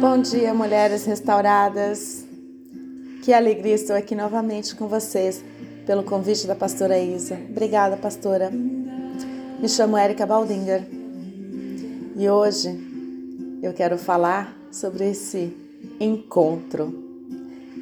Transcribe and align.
Bom 0.00 0.20
dia, 0.20 0.54
mulheres 0.54 1.04
restauradas. 1.04 2.24
Que 3.22 3.32
alegria 3.32 3.74
estou 3.74 3.96
aqui 3.96 4.14
novamente 4.14 4.74
com 4.74 4.86
vocês 4.86 5.44
pelo 5.84 6.04
convite 6.04 6.46
da 6.46 6.54
pastora 6.54 6.98
Isa. 6.98 7.38
Obrigada, 7.50 7.96
pastora. 7.96 8.50
Me 8.50 9.68
chamo 9.68 9.98
Erika 9.98 10.24
Baldinger 10.24 10.86
e 12.16 12.28
hoje 12.28 12.78
eu 13.62 13.72
quero 13.72 13.98
falar 13.98 14.56
sobre 14.70 15.10
esse 15.10 15.52
encontro. 15.98 16.94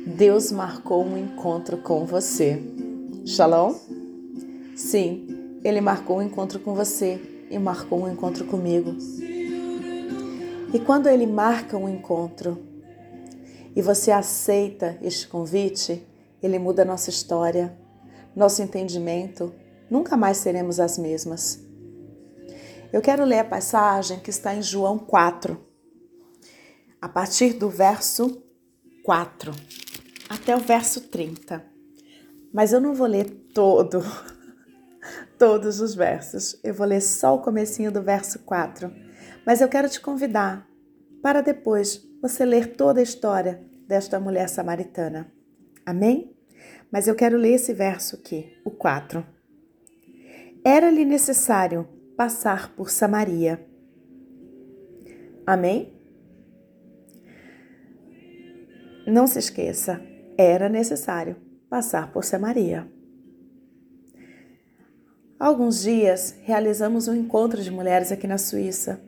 Deus 0.06 0.51
marcou 0.51 1.04
um 1.04 1.18
encontro 1.18 1.76
com 1.76 2.06
você. 2.06 2.62
Shalom? 3.26 3.74
Sim, 4.74 5.59
Ele 5.62 5.80
marcou 5.80 6.18
um 6.18 6.23
encontro 6.23 6.59
com 6.59 6.74
você 6.74 7.20
e 7.51 7.59
marcou 7.59 8.02
um 8.02 8.10
encontro 8.10 8.45
comigo. 8.46 8.96
E 10.72 10.78
quando 10.78 11.08
ele 11.08 11.27
marca 11.27 11.78
um 11.78 11.88
encontro 11.88 12.62
e 13.74 13.80
você 13.80 14.10
aceita 14.10 14.98
este 15.00 15.26
convite, 15.26 16.06
ele 16.42 16.59
muda 16.59 16.84
nossa 16.84 17.09
história, 17.09 17.74
nosso 18.36 18.60
entendimento, 18.60 19.54
nunca 19.90 20.14
mais 20.14 20.36
seremos 20.36 20.78
as 20.78 20.98
mesmas. 20.98 21.59
Eu 22.92 23.00
quero 23.00 23.24
ler 23.24 23.38
a 23.38 23.45
passagem 23.45 24.20
que 24.20 24.28
está 24.28 24.54
em 24.54 24.60
João 24.60 24.98
4, 24.98 25.59
a 27.00 27.09
partir 27.09 27.54
do 27.54 27.70
verso 27.70 28.42
4 29.04 29.52
até 30.28 30.54
o 30.54 30.60
verso 30.60 31.09
30. 31.09 31.64
Mas 32.52 32.74
eu 32.74 32.80
não 32.80 32.95
vou 32.95 33.06
ler 33.06 33.24
todo, 33.54 34.02
todos 35.38 35.80
os 35.80 35.95
versos. 35.95 36.60
Eu 36.62 36.74
vou 36.74 36.87
ler 36.87 37.00
só 37.00 37.34
o 37.34 37.40
comecinho 37.40 37.90
do 37.90 38.02
verso 38.02 38.40
4 38.40 39.07
mas 39.49 39.63
eu 39.63 39.68
quero 39.71 39.88
te 39.88 39.99
convidar 39.99 40.68
para 41.23 41.41
depois 41.41 42.07
você 42.21 42.45
ler 42.45 42.77
toda 42.77 43.01
a 43.01 43.02
história 43.02 43.65
desta 43.87 44.21
mulher 44.21 44.46
samaritana. 44.46 45.32
Amém? 45.87 46.37
Mas 46.93 47.09
eu 47.09 47.15
quero 47.15 47.38
ler 47.38 47.55
esse 47.55 47.73
verso 47.73 48.16
aqui, 48.16 48.60
o 48.63 48.71
4. 48.71 49.24
Era-lhe 50.63 51.02
necessário 51.02 51.88
passar 52.15 52.77
por 52.77 52.90
Samaria. 52.90 53.66
Amém? 55.46 55.99
Não 59.07 59.27
se 59.27 59.38
esqueça, 59.38 59.99
era 60.37 60.68
necessário 60.68 61.37
passar 61.71 62.12
por 62.12 62.23
Samaria. 62.23 62.87
Há 65.41 65.47
alguns 65.47 65.81
dias 65.81 66.37
realizamos 66.43 67.09
um 67.09 67.15
encontro 67.15 67.62
de 67.62 67.71
mulheres 67.71 68.12
aqui 68.12 68.27
na 68.27 68.37
Suíça 68.37 69.07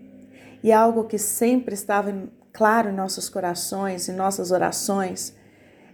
e 0.63 0.73
algo 0.73 1.05
que 1.05 1.19
sempre 1.19 1.75
estava 1.75 2.13
claro 2.53 2.91
em 2.91 2.95
nossos 2.95 3.29
corações, 3.29 4.09
em 4.09 4.15
nossas 4.15 4.51
orações, 4.51 5.35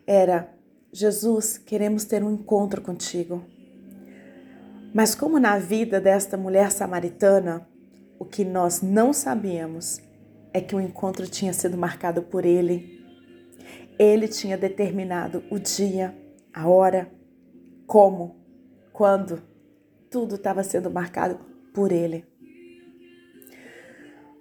era: 0.07 0.53
Jesus, 0.93 1.59
queremos 1.59 2.05
ter 2.05 2.23
um 2.23 2.33
encontro 2.33 2.81
contigo. 2.81 3.45
Mas, 4.95 5.15
como 5.15 5.39
na 5.39 5.59
vida 5.59 6.01
desta 6.01 6.37
mulher 6.37 6.71
samaritana, 6.73 7.69
o 8.19 8.25
que 8.25 8.45
nós 8.45 8.81
não 8.81 9.13
sabíamos 9.13 10.01
é 10.55 10.61
que 10.61 10.75
o 10.75 10.81
encontro 10.81 11.27
tinha 11.27 11.53
sido 11.53 11.77
marcado 11.77 12.23
por 12.23 12.47
ele. 12.47 12.97
Ele 13.99 14.27
tinha 14.27 14.57
determinado 14.57 15.45
o 15.51 15.59
dia, 15.59 16.17
a 16.53 16.67
hora, 16.67 17.11
como, 17.87 18.37
quando. 18.93 19.43
Tudo 20.11 20.37
estava 20.37 20.63
sendo 20.63 20.91
marcado 20.91 21.39
por 21.75 21.93
ele. 21.93 22.25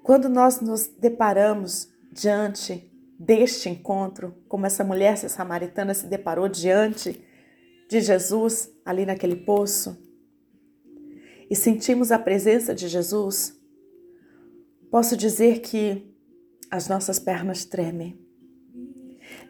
Quando 0.06 0.30
nós 0.30 0.62
nos 0.62 0.86
deparamos 0.86 1.90
diante 2.12 2.94
deste 3.20 3.70
encontro, 3.70 4.36
como 4.48 4.68
essa 4.68 4.84
mulher 4.84 5.18
samaritana 5.18 5.96
se 5.96 6.06
deparou 6.06 6.48
diante 6.48 7.26
de 7.90 8.02
Jesus 8.02 8.70
ali 8.86 9.04
naquele 9.04 9.36
poço, 9.36 9.98
e 11.50 11.56
sentimos 11.56 12.12
a 12.12 12.20
presença 12.20 12.76
de 12.76 12.88
Jesus, 12.88 13.60
posso 14.92 15.18
dizer 15.18 15.62
que 15.62 16.16
as 16.70 16.88
nossas 16.88 17.18
pernas 17.18 17.66
tremem 17.66 18.16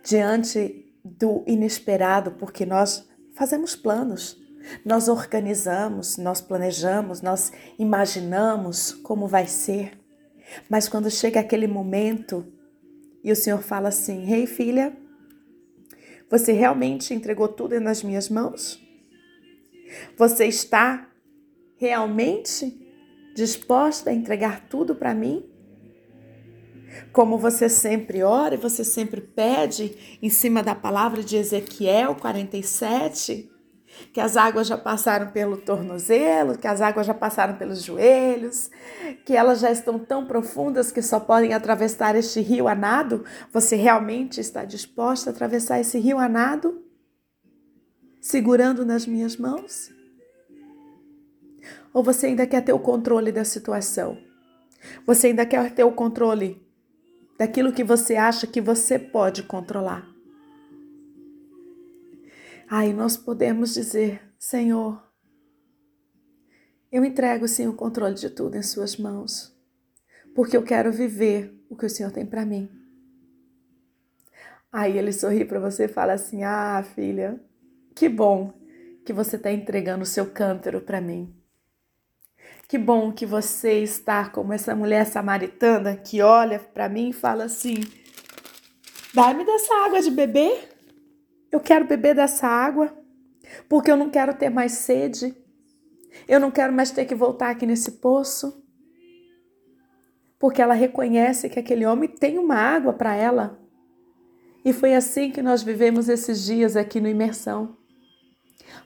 diante 0.05 0.89
do 1.03 1.43
inesperado, 1.45 2.31
porque 2.31 2.65
nós 2.65 3.05
fazemos 3.33 3.75
planos, 3.75 4.41
nós 4.85 5.09
organizamos, 5.09 6.15
nós 6.15 6.39
planejamos, 6.39 7.21
nós 7.21 7.51
imaginamos 7.77 8.93
como 8.93 9.27
vai 9.27 9.47
ser. 9.47 10.04
Mas 10.69 10.87
quando 10.87 11.09
chega 11.09 11.39
aquele 11.39 11.67
momento 11.67 12.45
e 13.23 13.31
o 13.31 13.35
Senhor 13.35 13.61
fala 13.61 13.89
assim: 13.89 14.25
Rei 14.25 14.41
hey, 14.41 14.47
filha, 14.47 14.97
você 16.29 16.51
realmente 16.51 17.13
entregou 17.13 17.47
tudo 17.47 17.79
nas 17.79 18.03
minhas 18.03 18.29
mãos? 18.29 18.81
Você 20.17 20.45
está 20.45 21.09
realmente 21.77 22.81
disposta 23.35 24.09
a 24.09 24.13
entregar 24.13 24.67
tudo 24.67 24.95
para 24.95 25.13
mim? 25.13 25.45
Como 27.11 27.37
você 27.37 27.67
sempre 27.67 28.23
ora 28.23 28.55
e 28.55 28.57
você 28.57 28.83
sempre 28.83 29.19
pede 29.19 30.17
em 30.21 30.29
cima 30.29 30.63
da 30.63 30.73
palavra 30.73 31.23
de 31.23 31.35
Ezequiel 31.35 32.15
47, 32.15 33.49
que 34.13 34.19
as 34.19 34.37
águas 34.37 34.67
já 34.67 34.77
passaram 34.77 35.31
pelo 35.31 35.57
tornozelo, 35.57 36.57
que 36.57 36.67
as 36.67 36.81
águas 36.81 37.05
já 37.05 37.13
passaram 37.13 37.55
pelos 37.55 37.83
joelhos, 37.83 38.69
que 39.25 39.35
elas 39.35 39.59
já 39.59 39.71
estão 39.71 39.99
tão 39.99 40.25
profundas 40.25 40.91
que 40.91 41.01
só 41.01 41.19
podem 41.19 41.53
atravessar 41.53 42.15
este 42.15 42.39
rio 42.41 42.67
a 42.67 42.75
nado? 42.75 43.25
Você 43.51 43.75
realmente 43.75 44.39
está 44.39 44.65
disposta 44.65 45.29
a 45.29 45.33
atravessar 45.33 45.79
esse 45.79 45.99
rio 45.99 46.17
a 46.17 46.29
nado? 46.29 46.83
Segurando 48.21 48.85
nas 48.85 49.05
minhas 49.05 49.37
mãos? 49.37 49.91
Ou 51.93 52.03
você 52.03 52.27
ainda 52.27 52.45
quer 52.45 52.61
ter 52.61 52.73
o 52.73 52.79
controle 52.79 53.31
da 53.31 53.45
situação? 53.45 54.17
Você 55.05 55.27
ainda 55.27 55.45
quer 55.45 55.73
ter 55.73 55.83
o 55.83 55.91
controle 55.91 56.61
daquilo 57.37 57.71
que 57.71 57.83
você 57.83 58.15
acha 58.15 58.47
que 58.47 58.61
você 58.61 58.97
pode 58.97 59.43
controlar? 59.43 60.14
Aí 62.69 62.93
nós 62.93 63.15
podemos 63.15 63.73
dizer: 63.73 64.21
Senhor, 64.39 65.01
eu 66.91 67.03
entrego 67.05 67.47
sim 67.47 67.67
o 67.67 67.73
controle 67.73 68.15
de 68.15 68.29
tudo 68.29 68.57
em 68.57 68.63
Suas 68.63 68.97
mãos, 68.97 69.55
porque 70.33 70.57
eu 70.57 70.63
quero 70.63 70.91
viver 70.91 71.53
o 71.69 71.75
que 71.75 71.85
o 71.85 71.89
Senhor 71.89 72.11
tem 72.11 72.25
para 72.25 72.45
mim. 72.45 72.69
Aí 74.71 74.97
ele 74.97 75.13
sorri 75.13 75.45
para 75.45 75.59
você 75.59 75.85
e 75.85 75.89
fala 75.89 76.13
assim: 76.13 76.43
Ah, 76.43 76.83
filha, 76.95 77.39
que 77.95 78.09
bom 78.09 78.53
que 79.05 79.13
você 79.13 79.35
está 79.35 79.51
entregando 79.51 80.03
o 80.03 80.07
seu 80.07 80.25
cântaro 80.25 80.81
para 80.81 80.99
mim. 80.99 81.33
Que 82.67 82.77
bom 82.77 83.11
que 83.11 83.25
você 83.25 83.83
está 83.83 84.27
como 84.27 84.51
essa 84.51 84.75
mulher 84.75 85.05
samaritana 85.05 85.95
que 85.95 86.21
olha 86.21 86.59
para 86.59 86.89
mim 86.89 87.09
e 87.09 87.13
fala 87.13 87.45
assim: 87.45 87.75
Dá-me 89.13 89.45
dessa 89.45 89.73
água 89.85 90.01
de 90.01 90.09
beber. 90.09 90.74
Eu 91.55 91.61
quero 91.61 91.87
beber 91.87 92.13
dessa 92.13 92.45
água, 92.45 92.93
porque 93.69 93.89
eu 93.89 93.95
não 93.95 94.09
quero 94.09 94.33
ter 94.33 94.49
mais 94.49 94.73
sede. 94.73 95.33
Eu 96.27 96.37
não 96.37 96.51
quero 96.51 96.73
mais 96.73 96.91
ter 96.91 97.05
que 97.05 97.15
voltar 97.15 97.49
aqui 97.49 97.65
nesse 97.65 97.91
poço. 97.93 98.61
Porque 100.37 100.61
ela 100.61 100.73
reconhece 100.73 101.47
que 101.47 101.57
aquele 101.57 101.85
homem 101.85 102.09
tem 102.09 102.37
uma 102.37 102.57
água 102.57 102.91
para 102.91 103.15
ela. 103.15 103.57
E 104.65 104.73
foi 104.73 104.95
assim 104.95 105.31
que 105.31 105.41
nós 105.41 105.63
vivemos 105.63 106.09
esses 106.09 106.43
dias 106.43 106.75
aqui 106.75 106.99
no 106.99 107.07
Imersão. 107.07 107.77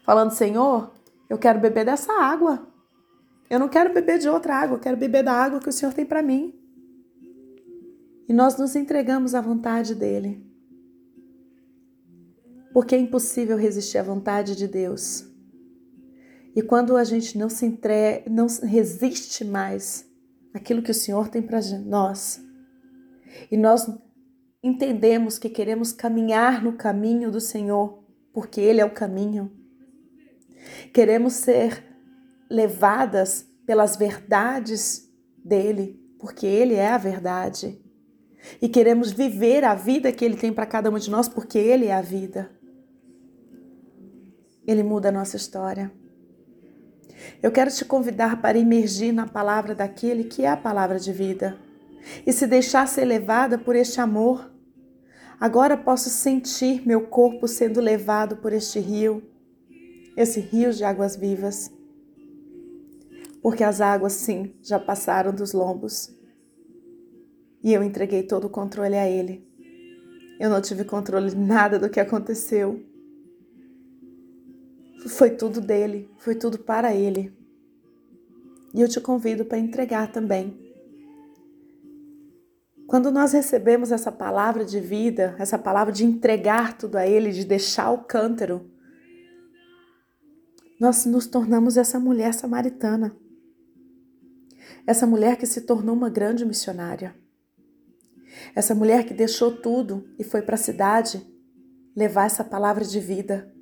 Falando, 0.03 0.29
Senhor, 0.29 0.93
eu 1.27 1.39
quero 1.39 1.59
beber 1.59 1.85
dessa 1.85 2.13
água. 2.21 2.71
Eu 3.49 3.57
não 3.57 3.67
quero 3.67 3.91
beber 3.91 4.19
de 4.19 4.29
outra 4.29 4.55
água, 4.55 4.75
eu 4.75 4.79
quero 4.79 4.95
beber 4.95 5.23
da 5.23 5.33
água 5.33 5.59
que 5.59 5.69
o 5.69 5.73
Senhor 5.73 5.91
tem 5.91 6.05
para 6.05 6.21
mim. 6.21 6.53
E 8.27 8.31
nós 8.31 8.59
nos 8.59 8.75
entregamos 8.75 9.33
à 9.33 9.41
vontade 9.41 9.95
dele 9.95 10.48
porque 12.73 12.95
é 12.95 12.97
impossível 12.97 13.57
resistir 13.57 13.97
à 13.97 14.03
vontade 14.03 14.55
de 14.55 14.67
Deus. 14.67 15.25
E 16.55 16.61
quando 16.61 16.97
a 16.97 17.03
gente 17.03 17.37
não 17.37 17.49
se 17.49 17.65
entrega, 17.65 18.29
não 18.29 18.47
resiste 18.63 19.45
mais 19.45 20.07
aquilo 20.53 20.81
que 20.81 20.91
o 20.91 20.95
Senhor 20.95 21.29
tem 21.29 21.41
para 21.41 21.59
nós, 21.85 22.41
e 23.51 23.57
nós 23.57 23.89
entendemos 24.63 25.37
que 25.37 25.49
queremos 25.49 25.91
caminhar 25.91 26.63
no 26.63 26.73
caminho 26.73 27.31
do 27.31 27.39
Senhor, 27.39 28.03
porque 28.33 28.59
Ele 28.59 28.81
é 28.81 28.85
o 28.85 28.91
caminho. 28.91 29.51
Queremos 30.93 31.33
ser 31.33 31.83
levadas 32.49 33.47
pelas 33.65 33.95
verdades 33.95 35.07
dele, 35.37 35.99
porque 36.19 36.45
Ele 36.45 36.73
é 36.73 36.89
a 36.89 36.97
verdade. 36.97 37.79
E 38.61 38.67
queremos 38.67 39.11
viver 39.11 39.63
a 39.63 39.75
vida 39.75 40.11
que 40.11 40.25
Ele 40.25 40.37
tem 40.37 40.51
para 40.51 40.65
cada 40.65 40.89
um 40.89 40.97
de 40.97 41.09
nós, 41.09 41.29
porque 41.29 41.57
Ele 41.57 41.85
é 41.85 41.93
a 41.93 42.01
vida. 42.01 42.58
Ele 44.69 44.83
muda 44.83 45.09
a 45.09 45.11
nossa 45.11 45.35
história. 45.35 45.91
Eu 47.41 47.51
quero 47.51 47.71
te 47.71 47.83
convidar 47.83 48.39
para 48.39 48.55
emergir 48.55 49.11
na 49.11 49.25
palavra 49.25 49.73
daquele 49.73 50.25
que 50.25 50.43
é 50.43 50.47
a 50.47 50.55
palavra 50.55 50.99
de 50.99 51.11
vida, 51.11 51.57
e 52.23 52.31
se 52.31 52.45
deixar 52.45 52.87
ser 52.87 53.03
levada 53.05 53.57
por 53.57 53.75
este 53.75 53.99
amor. 53.99 54.53
Agora 55.39 55.75
posso 55.75 56.11
sentir 56.11 56.85
meu 56.85 57.07
corpo 57.07 57.47
sendo 57.47 57.81
levado 57.81 58.37
por 58.37 58.53
este 58.53 58.79
rio, 58.79 59.23
esse 60.15 60.39
rio 60.39 60.71
de 60.71 60.83
águas 60.83 61.15
vivas. 61.15 61.71
Porque 63.41 63.63
as 63.63 63.81
águas, 63.81 64.13
sim, 64.13 64.53
já 64.61 64.77
passaram 64.77 65.33
dos 65.33 65.51
lombos. 65.51 66.15
E 67.63 67.73
eu 67.73 67.81
entreguei 67.81 68.21
todo 68.21 68.45
o 68.45 68.49
controle 68.51 68.95
a 68.95 69.09
Ele. 69.09 69.43
Eu 70.39 70.47
não 70.47 70.61
tive 70.61 70.83
controle 70.83 71.31
de 71.31 71.37
nada 71.37 71.79
do 71.79 71.89
que 71.89 71.99
aconteceu. 71.99 72.87
Foi 75.07 75.29
tudo 75.29 75.61
dele, 75.61 76.09
foi 76.17 76.35
tudo 76.35 76.59
para 76.59 76.93
Ele. 76.93 77.33
E 78.73 78.81
eu 78.81 78.87
te 78.87 78.99
convido 78.99 79.45
para 79.45 79.57
entregar 79.57 80.11
também. 80.11 80.69
Quando 82.87 83.11
nós 83.11 83.33
recebemos 83.33 83.91
essa 83.91 84.11
palavra 84.11 84.65
de 84.65 84.79
vida, 84.79 85.35
essa 85.37 85.57
palavra 85.57 85.93
de 85.93 86.03
entregar 86.03 86.77
tudo 86.77 86.97
a 86.97 87.05
Ele, 87.05 87.31
de 87.31 87.45
deixar 87.45 87.91
o 87.91 87.99
cântaro, 87.99 88.69
nós 90.79 91.05
nos 91.05 91.27
tornamos 91.27 91.77
essa 91.77 91.99
mulher 91.99 92.33
samaritana. 92.33 93.15
Essa 94.87 95.05
mulher 95.05 95.35
que 95.37 95.45
se 95.45 95.61
tornou 95.61 95.95
uma 95.95 96.09
grande 96.09 96.45
missionária. 96.45 97.15
Essa 98.55 98.73
mulher 98.73 99.05
que 99.05 99.13
deixou 99.13 99.51
tudo 99.55 100.07
e 100.17 100.23
foi 100.23 100.41
para 100.41 100.55
a 100.55 100.57
cidade 100.57 101.25
levar 101.95 102.25
essa 102.25 102.43
palavra 102.43 102.83
de 102.83 102.99
vida. 102.99 103.53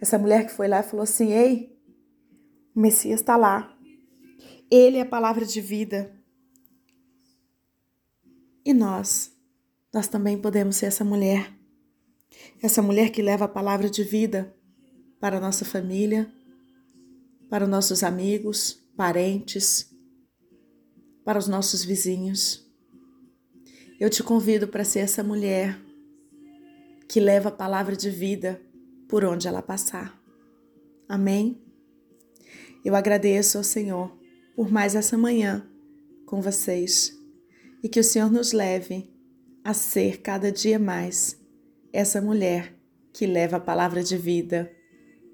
Essa 0.00 0.18
mulher 0.18 0.46
que 0.46 0.52
foi 0.52 0.68
lá 0.68 0.80
e 0.80 0.84
falou 0.84 1.02
assim: 1.04 1.32
Ei, 1.32 1.76
o 2.74 2.80
Messias 2.80 3.20
está 3.20 3.36
lá. 3.36 3.76
Ele 4.70 4.96
é 4.96 5.02
a 5.02 5.06
palavra 5.06 5.44
de 5.44 5.60
vida. 5.60 6.12
E 8.64 8.72
nós, 8.72 9.32
nós 9.92 10.08
também 10.08 10.38
podemos 10.38 10.76
ser 10.76 10.86
essa 10.86 11.04
mulher. 11.04 11.52
Essa 12.62 12.82
mulher 12.82 13.10
que 13.10 13.22
leva 13.22 13.44
a 13.44 13.48
palavra 13.48 13.88
de 13.88 14.02
vida 14.02 14.54
para 15.20 15.36
a 15.36 15.40
nossa 15.40 15.64
família, 15.64 16.32
para 17.48 17.64
os 17.64 17.70
nossos 17.70 18.02
amigos, 18.02 18.82
parentes, 18.96 19.94
para 21.24 21.38
os 21.38 21.46
nossos 21.46 21.84
vizinhos. 21.84 22.64
Eu 24.00 24.10
te 24.10 24.22
convido 24.22 24.66
para 24.66 24.84
ser 24.84 25.00
essa 25.00 25.22
mulher 25.22 25.78
que 27.08 27.20
leva 27.20 27.48
a 27.48 27.52
palavra 27.52 27.96
de 27.96 28.10
vida 28.10 28.60
por 29.08 29.24
onde 29.24 29.48
ela 29.48 29.62
passar. 29.62 30.20
Amém? 31.08 31.62
Eu 32.84 32.94
agradeço 32.94 33.58
ao 33.58 33.64
Senhor 33.64 34.16
por 34.54 34.70
mais 34.70 34.94
essa 34.94 35.16
manhã 35.16 35.66
com 36.26 36.40
vocês 36.40 37.18
e 37.82 37.88
que 37.88 38.00
o 38.00 38.04
Senhor 38.04 38.30
nos 38.30 38.52
leve 38.52 39.10
a 39.62 39.72
ser 39.72 40.20
cada 40.20 40.50
dia 40.50 40.78
mais 40.78 41.40
essa 41.92 42.20
mulher 42.20 42.74
que 43.12 43.26
leva 43.26 43.56
a 43.56 43.60
palavra 43.60 44.02
de 44.02 44.16
vida, 44.16 44.70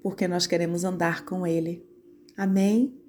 porque 0.03 0.27
nós 0.27 0.45
queremos 0.45 0.83
andar 0.83 1.25
com 1.25 1.45
Ele. 1.45 1.83
Amém? 2.37 3.00